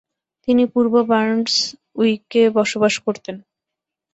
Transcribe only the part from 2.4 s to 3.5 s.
বসবাস করতেন।